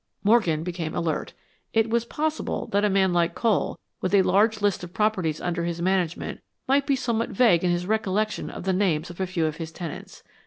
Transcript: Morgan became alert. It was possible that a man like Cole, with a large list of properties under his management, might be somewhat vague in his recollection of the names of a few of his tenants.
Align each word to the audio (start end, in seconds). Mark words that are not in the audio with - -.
Morgan 0.23 0.63
became 0.63 0.95
alert. 0.95 1.33
It 1.73 1.91
was 1.91 2.05
possible 2.05 2.65
that 2.71 2.83
a 2.83 2.89
man 2.89 3.13
like 3.13 3.35
Cole, 3.35 3.77
with 4.01 4.15
a 4.15 4.23
large 4.23 4.59
list 4.59 4.83
of 4.83 4.95
properties 4.95 5.39
under 5.39 5.63
his 5.63 5.79
management, 5.79 6.41
might 6.67 6.87
be 6.87 6.95
somewhat 6.95 7.29
vague 7.29 7.63
in 7.63 7.69
his 7.69 7.85
recollection 7.85 8.49
of 8.49 8.63
the 8.63 8.73
names 8.73 9.11
of 9.11 9.19
a 9.19 9.27
few 9.27 9.45
of 9.45 9.57
his 9.57 9.71
tenants. 9.71 10.23